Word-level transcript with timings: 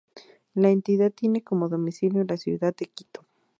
La 0.55 0.71
entidad 0.71 1.11
tiene 1.13 1.43
como 1.43 1.69
domicilio 1.69 2.23
la 2.23 2.35
ciudad 2.35 2.75
de 2.75 2.87
Quito. 2.87 3.27